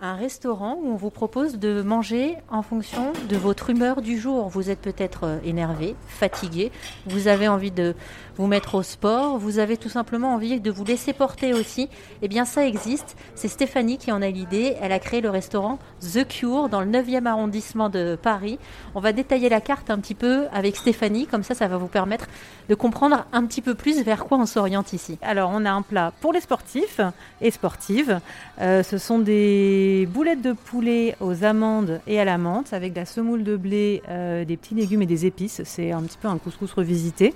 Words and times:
Un 0.00 0.14
restaurant 0.14 0.78
où 0.80 0.92
on 0.92 0.94
vous 0.94 1.10
propose 1.10 1.58
de 1.58 1.82
manger 1.82 2.36
en 2.50 2.62
fonction 2.62 3.12
de 3.28 3.36
votre 3.36 3.70
humeur 3.70 4.00
du 4.00 4.16
jour. 4.16 4.48
Vous 4.48 4.70
êtes 4.70 4.78
peut-être 4.80 5.24
euh, 5.24 5.38
énervé, 5.44 5.96
fatigué, 6.06 6.70
vous 7.06 7.26
avez 7.26 7.48
envie 7.48 7.72
de 7.72 7.96
vous 8.36 8.46
mettre 8.46 8.76
au 8.76 8.84
sport, 8.84 9.38
vous 9.38 9.58
avez 9.58 9.76
tout 9.76 9.88
simplement 9.88 10.34
envie 10.34 10.60
de 10.60 10.70
vous 10.70 10.84
laisser 10.84 11.12
porter 11.12 11.52
aussi. 11.52 11.88
Eh 12.22 12.28
bien 12.28 12.44
ça 12.44 12.64
existe, 12.64 13.16
c'est 13.34 13.48
Stéphanie 13.48 13.98
qui 13.98 14.12
en 14.12 14.22
a 14.22 14.28
l'idée. 14.28 14.76
Elle 14.80 14.92
a 14.92 15.00
créé 15.00 15.20
le 15.20 15.30
restaurant 15.30 15.80
The 16.00 16.28
Cure 16.28 16.68
dans 16.68 16.80
le 16.80 16.86
9e 16.86 17.26
arrondissement 17.26 17.88
de 17.88 18.16
Paris. 18.22 18.60
On 18.94 19.00
va 19.00 19.12
détailler 19.12 19.48
la 19.48 19.60
carte 19.60 19.90
un 19.90 19.98
petit 19.98 20.14
peu 20.14 20.46
avec 20.52 20.76
Stéphanie, 20.76 21.26
comme 21.26 21.42
ça 21.42 21.56
ça 21.56 21.66
va 21.66 21.76
vous 21.76 21.88
permettre 21.88 22.28
de 22.68 22.76
comprendre 22.76 23.26
un 23.32 23.44
petit 23.46 23.62
peu 23.62 23.74
plus 23.74 24.00
vers 24.04 24.26
quoi 24.26 24.38
on 24.38 24.46
s'oriente 24.46 24.92
ici. 24.92 25.18
Alors 25.22 25.50
on 25.52 25.64
a 25.64 25.72
un 25.72 25.82
plat 25.82 26.12
pour 26.20 26.32
les 26.32 26.40
sportifs 26.40 27.00
et 27.40 27.50
sportives. 27.50 28.20
Euh, 28.60 28.84
ce 28.84 28.96
sont 28.98 29.18
des 29.18 29.87
boulettes 30.06 30.42
de 30.42 30.52
poulet 30.52 31.14
aux 31.20 31.44
amandes 31.44 32.00
et 32.06 32.20
à 32.20 32.24
la 32.24 32.38
menthe 32.38 32.72
avec 32.72 32.92
de 32.92 33.00
la 33.00 33.06
semoule 33.06 33.44
de 33.44 33.56
blé, 33.56 34.02
euh, 34.08 34.44
des 34.44 34.56
petits 34.56 34.74
légumes 34.74 35.02
et 35.02 35.06
des 35.06 35.26
épices. 35.26 35.62
C'est 35.64 35.92
un 35.92 36.02
petit 36.02 36.18
peu 36.18 36.28
un 36.28 36.38
couscous 36.38 36.72
revisité. 36.72 37.34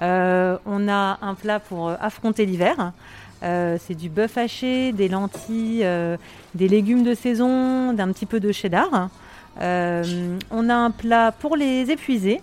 Euh, 0.00 0.56
on 0.66 0.88
a 0.88 1.18
un 1.22 1.34
plat 1.34 1.60
pour 1.60 1.88
euh, 1.88 1.96
affronter 2.00 2.46
l'hiver. 2.46 2.92
c'est 3.42 3.96
du 3.96 4.08
bœuf 4.08 4.38
haché, 4.38 4.92
des 4.92 5.08
lentilles, 5.08 5.84
des 6.54 6.68
légumes 6.68 7.02
de 7.02 7.14
saison, 7.14 7.92
d'un 7.92 8.12
petit 8.12 8.26
peu 8.26 8.38
de 8.38 8.52
cheddar. 8.52 9.10
on 9.58 10.68
a 10.68 10.74
un 10.74 10.90
plat 10.92 11.32
pour 11.32 11.56
les 11.56 11.90
épuisés. 11.90 12.40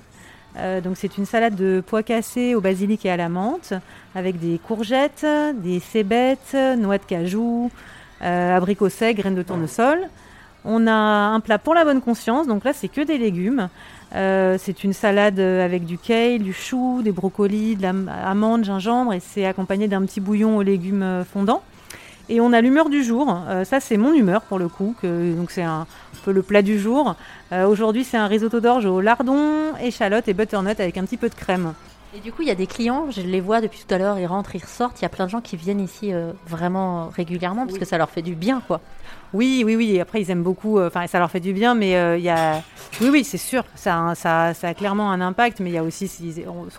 donc 0.84 0.98
c'est 0.98 1.18
une 1.18 1.26
salade 1.26 1.56
de 1.56 1.82
pois 1.88 2.04
cassés 2.04 2.54
au 2.54 2.60
basilic 2.60 3.06
et 3.06 3.12
à 3.12 3.16
la 3.16 3.30
menthe 3.30 3.74
avec 4.14 4.40
des 4.40 4.60
courgettes, 4.60 5.26
des 5.64 5.80
cébettes, 5.80 6.58
noix 6.78 6.98
de 6.98 7.06
cajou, 7.06 7.72
abricots 8.22 8.90
secs, 8.90 9.16
graines 9.16 9.36
de 9.36 9.44
tournesol. 9.44 10.00
On 10.66 10.88
a 10.88 10.92
un 10.92 11.40
plat 11.40 11.58
pour 11.58 11.74
la 11.74 11.86
bonne 11.86 12.02
conscience, 12.02 12.48
donc 12.48 12.66
là 12.66 12.74
c'est 12.74 12.90
que 12.90 13.02
des 13.02 13.18
légumes. 13.18 13.70
Euh, 14.16 14.58
c'est 14.60 14.84
une 14.84 14.94
salade 14.94 15.40
avec 15.40 15.86
du 15.86 15.98
kale, 15.98 16.40
du 16.40 16.54
chou, 16.54 17.02
des 17.04 17.12
brocolis, 17.12 17.76
de 17.76 17.84
l'amande, 17.84 18.66
gingembre 18.66 19.14
et 19.14 19.20
c'est 19.20 19.46
accompagné 19.46 19.88
d'un 19.88 20.02
petit 20.02 20.20
bouillon 20.20 20.58
aux 20.58 20.64
légumes 20.64 21.24
fondants. 21.32 21.64
Et 22.28 22.42
on 22.42 22.54
a 22.54 22.62
l'humeur 22.62 22.90
du 22.90 23.04
jour. 23.04 23.44
Euh, 23.48 23.64
ça, 23.64 23.80
c'est 23.80 23.98
mon 23.98 24.14
humeur 24.14 24.42
pour 24.42 24.60
le 24.60 24.68
coup. 24.68 24.96
donc, 25.02 25.50
c'est 25.50 25.64
un, 25.64 25.88
peu 26.24 26.32
le 26.32 26.44
plat 26.44 26.62
du 26.62 26.78
jour. 26.78 27.16
Aujourd'hui, 27.52 28.04
c'est 28.04 28.18
un 28.18 28.28
risotto 28.28 28.60
d'orge 28.60 28.86
au 28.86 29.00
lardon, 29.00 29.74
échalote 29.82 30.28
et 30.28 30.34
butternut 30.34 30.80
avec 30.80 30.98
un 30.98 31.06
petit 31.06 31.18
peu 31.18 31.30
de 31.30 31.34
crème. 31.34 31.74
Et 32.16 32.22
du 32.22 32.32
coup, 32.32 32.42
il 32.42 32.48
y 32.48 32.52
a 32.52 32.56
des 32.56 32.66
clients, 32.66 33.12
je 33.12 33.22
les 33.22 33.40
vois 33.40 33.62
depuis 33.62 33.84
tout 33.88 33.94
à 33.94 34.00
l'heure, 34.00 34.18
ils 34.18 34.26
rentrent, 34.26 34.56
ils 34.56 34.64
ressortent. 34.64 35.00
Il 35.00 35.04
y 35.04 35.06
a 35.06 35.10
plein 35.10 35.26
de 35.26 35.30
gens 35.30 35.42
qui 35.42 35.56
viennent 35.58 35.80
ici 35.80 36.12
euh, 36.12 36.34
vraiment 36.48 37.10
régulièrement 37.10 37.68
parce 37.68 37.78
que 37.78 37.86
ça 37.86 38.00
leur 38.00 38.10
fait 38.10 38.24
du 38.24 38.34
bien, 38.34 38.64
quoi. 38.66 38.82
Oui, 39.32 39.62
oui, 39.64 39.76
oui. 39.76 40.00
Après, 40.00 40.20
ils 40.20 40.32
aiment 40.32 40.42
beaucoup. 40.42 40.80
Euh, 40.80 40.88
enfin, 40.88 41.06
ça 41.06 41.20
leur 41.20 41.30
fait 41.30 41.40
du 41.40 41.54
bien, 41.54 41.76
mais 41.76 41.96
euh, 41.96 42.18
il 42.18 42.24
y 42.24 42.30
a. 42.30 42.64
Oui, 43.00 43.10
oui, 43.12 43.24
c'est 43.24 43.38
sûr. 43.38 43.64
Ça, 43.76 44.14
ça, 44.16 44.56
ça, 44.56 44.70
a 44.70 44.74
clairement 44.74 45.12
un 45.12 45.22
impact, 45.22 45.60
mais 45.60 45.70
il 45.70 45.74
y 45.74 45.78
a 45.78 45.84
aussi. 45.84 46.10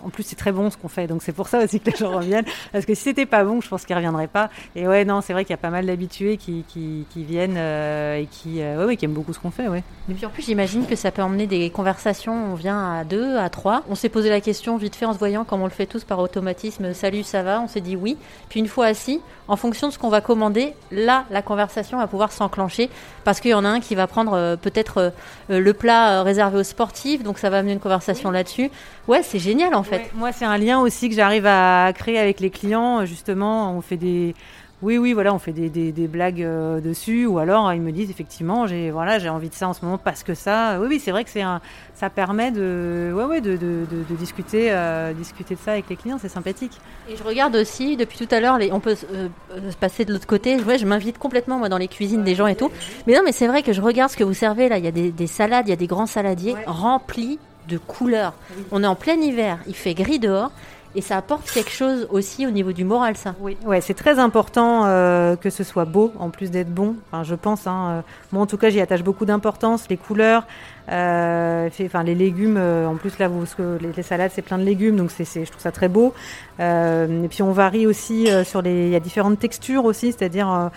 En 0.03 0.09
plus, 0.09 0.23
c'est 0.23 0.35
très 0.35 0.51
bon 0.51 0.69
ce 0.69 0.75
qu'on 0.75 0.89
fait, 0.89 1.07
donc 1.07 1.23
c'est 1.23 1.31
pour 1.31 1.47
ça 1.47 1.63
aussi 1.63 1.79
que 1.79 1.89
les 1.91 1.95
gens 1.95 2.11
reviennent. 2.11 2.43
Parce 2.73 2.85
que 2.85 2.93
si 2.93 3.03
c'était 3.03 3.25
pas 3.25 3.45
bon, 3.45 3.61
je 3.61 3.69
pense 3.69 3.85
qu'ils 3.85 3.95
reviendraient 3.95 4.27
pas. 4.27 4.49
Et 4.75 4.85
ouais, 4.85 5.05
non, 5.05 5.21
c'est 5.21 5.31
vrai 5.31 5.45
qu'il 5.45 5.51
y 5.51 5.53
a 5.53 5.57
pas 5.57 5.69
mal 5.69 5.85
d'habitués 5.85 6.35
qui, 6.35 6.65
qui, 6.67 7.05
qui, 7.09 7.23
viennent 7.23 7.55
et 7.55 8.27
qui, 8.29 8.57
ouais, 8.57 8.83
ouais, 8.83 8.97
qui 8.97 9.05
aiment 9.05 9.13
beaucoup 9.13 9.31
ce 9.31 9.39
qu'on 9.39 9.51
fait, 9.51 9.69
ouais. 9.69 9.83
Et 10.09 10.13
puis 10.13 10.25
en 10.25 10.29
plus, 10.29 10.43
j'imagine 10.43 10.85
que 10.85 10.97
ça 10.97 11.11
peut 11.11 11.21
emmener 11.21 11.47
des 11.47 11.69
conversations. 11.69 12.51
On 12.51 12.55
vient 12.55 12.95
à 12.95 13.05
deux, 13.05 13.37
à 13.37 13.49
trois. 13.49 13.83
On 13.89 13.95
s'est 13.95 14.09
posé 14.09 14.29
la 14.29 14.41
question 14.41 14.75
vite 14.75 14.97
fait 14.97 15.05
en 15.05 15.13
se 15.13 15.19
voyant, 15.21 15.43
comme 15.43 15.61
on 15.61 15.65
le 15.65 15.71
fait 15.71 15.85
tous 15.85 16.03
par 16.03 16.17
automatisme. 16.17 16.95
Salut, 16.95 17.21
ça 17.21 17.43
va? 17.43 17.61
On 17.61 17.67
s'est 17.67 17.79
dit 17.79 17.95
oui. 17.95 18.17
Puis 18.49 18.59
une 18.59 18.67
fois 18.67 18.87
assis, 18.87 19.21
en 19.47 19.55
fonction 19.55 19.87
de 19.87 19.93
ce 19.93 19.99
qu'on 19.99 20.09
va 20.09 20.19
commander, 20.19 20.73
là, 20.91 21.25
la 21.29 21.43
conversation 21.43 21.99
va 21.99 22.07
pouvoir 22.07 22.31
s'enclencher 22.31 22.89
parce 23.23 23.39
qu'il 23.39 23.51
y 23.51 23.53
en 23.53 23.63
a 23.63 23.69
un 23.69 23.81
qui 23.81 23.93
va 23.93 24.07
prendre 24.07 24.33
euh, 24.33 24.55
peut-être 24.55 24.97
euh, 24.97 25.09
euh, 25.51 25.59
le 25.59 25.73
plat 25.73 26.23
réservé 26.23 26.57
aux 26.57 26.63
sportifs, 26.63 27.21
donc 27.21 27.37
ça 27.37 27.51
va 27.51 27.59
amener 27.59 27.73
une 27.73 27.79
conversation 27.79 28.31
là-dessus. 28.31 28.71
Ouais, 29.07 29.21
c'est 29.21 29.37
génial 29.37 29.75
en 29.75 29.83
fait. 29.83 30.09
moi, 30.15 30.31
c'est 30.31 30.45
un 30.45 30.57
lien 30.57 30.79
aussi 30.79 31.07
que 31.07 31.13
j'arrive 31.13 31.45
à 31.45 31.93
créer 31.93 32.17
avec 32.17 32.39
les 32.39 32.49
clients. 32.49 33.05
Justement, 33.05 33.77
on 33.77 33.81
fait 33.81 33.97
des 33.97 34.33
oui, 34.81 34.97
oui, 34.97 35.13
voilà, 35.13 35.33
on 35.33 35.39
fait 35.39 35.51
des, 35.51 35.69
des, 35.69 36.07
blagues 36.07 36.41
euh, 36.41 36.81
dessus, 36.81 37.27
ou 37.27 37.37
alors 37.37 37.71
ils 37.71 37.81
me 37.81 37.91
disent 37.91 38.09
effectivement, 38.09 38.65
j'ai 38.65 38.89
voilà, 38.89 39.19
j'ai 39.19 39.29
envie 39.29 39.49
de 39.49 39.53
ça 39.53 39.67
en 39.67 39.73
ce 39.73 39.85
moment 39.85 39.99
parce 39.99 40.23
que 40.23 40.33
ça. 40.33 40.79
Oui, 40.79 40.87
oui, 40.89 40.99
c'est 40.99 41.11
vrai 41.11 41.23
que 41.23 41.29
c'est 41.29 41.43
un, 41.43 41.61
ça 41.93 42.09
permet 42.09 42.49
de, 42.49 43.13
ouais, 43.15 43.25
ouais, 43.25 43.41
de, 43.41 43.57
de, 43.57 43.85
de, 43.87 44.15
discuter, 44.15 44.71
euh, 44.71 45.13
discuter 45.13 45.53
de 45.53 45.59
ça 45.59 45.73
avec 45.73 45.87
les 45.87 45.95
clients, 45.95 46.17
c'est 46.19 46.29
sympathique. 46.29 46.73
Et 47.07 47.15
je 47.15 47.23
regarde 47.23 47.55
aussi 47.55 47.95
depuis 47.95 48.17
tout 48.25 48.33
à 48.33 48.39
l'heure, 48.39 48.57
on 48.71 48.79
peut 48.79 48.95
euh, 49.13 49.27
se 49.69 49.77
passer 49.77 50.03
de 50.03 50.13
l'autre 50.13 50.27
côté. 50.27 50.59
Ouais, 50.61 50.79
je 50.79 50.87
m'invite 50.87 51.19
complètement 51.19 51.59
moi 51.59 51.69
dans 51.69 51.77
les 51.77 51.87
cuisines 51.87 52.23
des 52.23 52.33
gens 52.33 52.47
et 52.47 52.55
tout. 52.55 52.71
Mais 53.05 53.13
non, 53.13 53.21
mais 53.23 53.33
c'est 53.33 53.47
vrai 53.47 53.61
que 53.61 53.73
je 53.73 53.81
regarde 53.81 54.09
ce 54.11 54.17
que 54.17 54.23
vous 54.23 54.33
servez 54.33 54.67
là. 54.67 54.79
Il 54.79 54.85
y 54.85 54.87
a 54.87 54.91
des, 54.91 55.11
des 55.11 55.27
salades, 55.27 55.67
il 55.67 55.69
y 55.69 55.73
a 55.73 55.77
des 55.77 55.87
grands 55.87 56.07
saladiers 56.07 56.55
remplis 56.65 57.37
de 57.67 57.77
couleurs. 57.77 58.33
On 58.71 58.83
est 58.83 58.87
en 58.87 58.95
plein 58.95 59.19
hiver, 59.21 59.59
il 59.67 59.75
fait 59.75 59.93
gris 59.93 60.19
dehors 60.19 60.51
et 60.93 61.01
ça 61.01 61.17
apporte 61.17 61.49
quelque 61.49 61.71
chose 61.71 62.07
aussi 62.11 62.45
au 62.45 62.51
niveau 62.51 62.73
du 62.73 62.83
moral, 62.83 63.15
ça. 63.15 63.33
Oui, 63.39 63.55
ouais, 63.65 63.79
c'est 63.79 63.93
très 63.93 64.19
important 64.19 64.83
euh, 64.85 65.37
que 65.37 65.49
ce 65.49 65.63
soit 65.63 65.85
beau, 65.85 66.11
en 66.19 66.29
plus 66.29 66.51
d'être 66.51 66.73
bon. 66.73 66.95
Enfin, 67.07 67.23
je 67.23 67.35
pense. 67.35 67.65
Hein, 67.65 67.87
euh, 67.89 68.01
moi, 68.33 68.43
en 68.43 68.45
tout 68.45 68.57
cas, 68.57 68.69
j'y 68.69 68.81
attache 68.81 69.03
beaucoup 69.03 69.25
d'importance. 69.25 69.87
Les 69.89 69.95
couleurs, 69.95 70.45
euh, 70.91 71.69
enfin, 71.85 72.03
les 72.03 72.15
légumes. 72.15 72.57
En 72.57 72.95
plus, 72.95 73.17
là, 73.19 73.29
vous, 73.29 73.45
les, 73.79 73.93
les, 73.95 74.03
salades, 74.03 74.31
c'est 74.33 74.41
plein 74.41 74.57
de 74.57 74.63
légumes, 74.63 74.97
donc 74.97 75.11
c'est, 75.11 75.23
je 75.23 75.49
trouve 75.49 75.61
ça 75.61 75.71
très 75.71 75.87
beau. 75.87 76.13
et 76.59 77.27
puis, 77.29 77.41
on 77.41 77.51
varie 77.53 77.87
aussi 77.87 78.27
sur 78.43 78.61
les. 78.61 78.87
Il 78.87 78.91
y 78.91 78.95
a 78.95 78.99
différentes 78.99 79.39
textures 79.39 79.85
aussi, 79.85 80.11
c'est-à-dire 80.11 80.71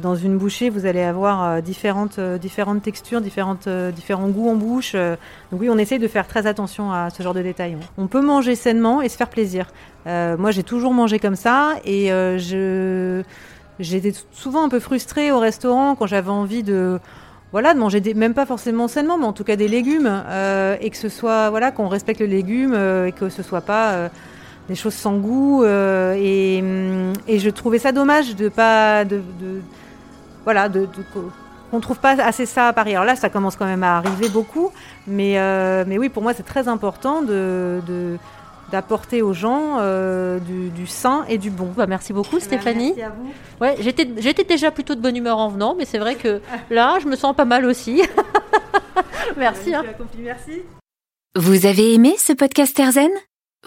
dans 0.00 0.16
une 0.16 0.36
bouchée, 0.36 0.70
vous 0.70 0.86
allez 0.86 1.02
avoir 1.02 1.62
différentes, 1.62 2.18
différentes 2.18 2.82
textures, 2.82 3.20
différentes, 3.20 3.68
différents 3.94 4.28
goûts 4.28 4.50
en 4.50 4.56
bouche. 4.56 4.94
donc 4.94 5.60
oui, 5.60 5.68
on 5.70 5.78
essaye 5.78 5.98
de 5.98 6.08
faire 6.08 6.26
très 6.26 6.46
attention 6.46 6.92
à 6.92 7.10
ce 7.10 7.22
genre 7.22 7.34
de 7.34 7.42
détails. 7.42 7.76
On 7.98 8.06
peut 8.06 8.20
manger 8.20 8.54
sainement 8.54 9.02
et 9.02 9.08
se 9.08 9.16
faire 9.16 9.28
plaisir. 9.28 9.66
Euh, 10.06 10.36
moi, 10.36 10.50
j'ai 10.50 10.62
toujours 10.62 10.92
mangé 10.92 11.18
comme 11.18 11.36
ça 11.36 11.74
et 11.84 12.12
euh, 12.12 12.38
je 12.38 13.22
j'étais 13.78 14.12
souvent 14.32 14.64
un 14.64 14.68
peu 14.68 14.80
frustrée 14.80 15.32
au 15.32 15.38
restaurant 15.38 15.96
quand 15.96 16.06
j'avais 16.06 16.30
envie 16.30 16.62
de 16.62 16.98
voilà 17.52 17.74
de 17.74 17.78
manger 17.78 18.00
même 18.14 18.32
pas 18.32 18.46
forcément 18.46 18.88
sainement, 18.88 19.18
mais 19.18 19.26
en 19.26 19.34
tout 19.34 19.44
cas 19.44 19.56
des 19.56 19.68
légumes 19.68 20.08
euh, 20.10 20.76
et 20.80 20.88
que 20.88 20.96
ce 20.96 21.10
soit 21.10 21.50
voilà 21.50 21.72
qu'on 21.72 21.88
respecte 21.88 22.20
le 22.20 22.26
légume 22.26 22.74
et 22.74 23.12
que 23.12 23.28
ce 23.28 23.42
soit 23.42 23.60
pas 23.60 24.08
des 24.68 24.74
choses 24.74 24.94
sans 24.94 25.16
goût 25.16 25.64
et, 25.64 26.58
et, 27.28 27.38
je 27.38 27.50
trouvais 27.50 27.78
ça 27.78 27.92
dommage 27.92 28.34
de 28.34 28.48
pas 28.48 29.04
de, 29.04 29.22
voilà 30.44 30.68
de, 30.68 30.88
qu'on 31.70 31.80
trouve 31.80 31.98
pas 31.98 32.20
assez 32.20 32.46
ça 32.46 32.68
à 32.68 32.72
Paris. 32.72 32.92
Alors 32.92 33.04
là, 33.04 33.16
ça 33.16 33.28
commence 33.28 33.56
quand 33.56 33.66
même 33.66 33.82
à 33.82 33.98
arriver 33.98 34.28
beaucoup, 34.28 34.70
mais, 35.06 35.36
mais 35.86 35.98
oui, 35.98 36.08
pour 36.08 36.22
moi, 36.22 36.34
c'est 36.34 36.42
très 36.42 36.68
important 36.68 37.22
de, 37.22 37.80
d'apporter 38.70 39.22
aux 39.22 39.32
gens 39.32 39.76
euh, 39.78 40.38
du, 40.38 40.86
sain 40.86 41.24
et 41.28 41.38
du 41.38 41.50
bon. 41.50 41.72
Bah, 41.76 41.86
merci 41.86 42.12
beaucoup, 42.12 42.40
Stéphanie. 42.40 42.94
Merci 42.96 43.02
à 43.02 43.10
vous. 43.10 43.32
Ouais, 43.60 43.76
j'étais, 43.80 44.08
j'étais 44.18 44.44
déjà 44.44 44.70
plutôt 44.70 44.94
de 44.94 45.00
bonne 45.00 45.16
humeur 45.16 45.38
en 45.38 45.48
venant, 45.48 45.74
mais 45.76 45.84
c'est 45.84 45.98
vrai 45.98 46.16
que 46.16 46.40
là, 46.70 46.98
je 47.00 47.06
me 47.06 47.16
sens 47.16 47.34
pas 47.34 47.44
mal 47.44 47.64
aussi. 47.64 48.02
merci. 49.36 49.74
Hein. 49.74 49.84
merci. 50.18 50.62
Vous 51.36 51.66
avez 51.66 51.94
aimé 51.94 52.14
ce 52.18 52.32
podcast 52.32 52.78
Erzen 52.78 53.10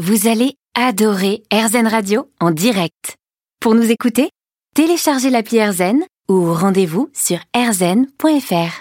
Vous 0.02 0.30
allez 0.30 0.54
adorer 0.76 1.44
Erzen 1.52 1.86
Radio 1.86 2.32
en 2.40 2.52
direct. 2.52 3.18
Pour 3.60 3.76
nous 3.76 3.92
écouter, 3.92 4.30
téléchargez 4.74 5.30
l'appli 5.30 5.58
Erzen 5.58 6.06
ou 6.30 6.54
rendez-vous 6.54 7.10
sur 7.14 7.40
erzen.fr. 7.54 8.78